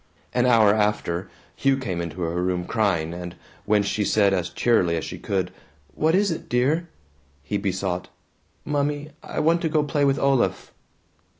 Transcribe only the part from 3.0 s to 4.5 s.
and when she said as